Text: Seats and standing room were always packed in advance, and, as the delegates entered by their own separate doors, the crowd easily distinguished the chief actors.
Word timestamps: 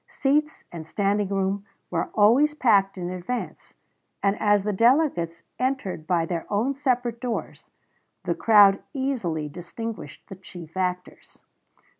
Seats 0.07 0.63
and 0.71 0.87
standing 0.87 1.27
room 1.27 1.63
were 1.91 2.09
always 2.15 2.55
packed 2.55 2.97
in 2.97 3.11
advance, 3.11 3.75
and, 4.23 4.35
as 4.41 4.63
the 4.63 4.73
delegates 4.73 5.43
entered 5.59 6.07
by 6.07 6.25
their 6.25 6.47
own 6.51 6.73
separate 6.73 7.21
doors, 7.21 7.69
the 8.23 8.33
crowd 8.33 8.81
easily 8.95 9.47
distinguished 9.47 10.25
the 10.27 10.35
chief 10.35 10.75
actors. 10.75 11.43